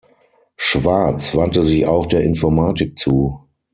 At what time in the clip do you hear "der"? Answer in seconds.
2.07-2.21